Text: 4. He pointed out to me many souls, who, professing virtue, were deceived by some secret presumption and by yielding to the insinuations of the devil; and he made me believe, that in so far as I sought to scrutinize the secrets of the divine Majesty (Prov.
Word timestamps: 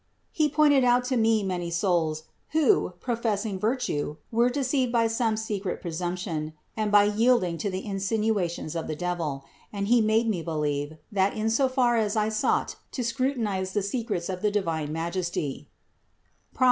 4. 0.31 0.31
He 0.31 0.49
pointed 0.49 0.83
out 0.83 1.03
to 1.05 1.15
me 1.15 1.43
many 1.43 1.69
souls, 1.69 2.23
who, 2.53 2.93
professing 2.99 3.59
virtue, 3.59 4.17
were 4.31 4.49
deceived 4.49 4.91
by 4.91 5.05
some 5.05 5.37
secret 5.37 5.79
presumption 5.79 6.53
and 6.75 6.91
by 6.91 7.03
yielding 7.03 7.55
to 7.59 7.69
the 7.69 7.85
insinuations 7.85 8.75
of 8.75 8.87
the 8.87 8.95
devil; 8.95 9.45
and 9.71 9.89
he 9.89 10.01
made 10.01 10.27
me 10.27 10.41
believe, 10.41 10.97
that 11.11 11.35
in 11.35 11.51
so 11.51 11.69
far 11.69 11.97
as 11.97 12.15
I 12.15 12.29
sought 12.29 12.77
to 12.93 13.03
scrutinize 13.03 13.73
the 13.73 13.83
secrets 13.83 14.27
of 14.27 14.41
the 14.41 14.49
divine 14.49 14.91
Majesty 14.91 15.69
(Prov. 16.55 16.59